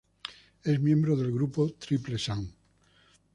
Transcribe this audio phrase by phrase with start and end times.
[0.63, 2.51] Es miembro del grupo Triple Sun.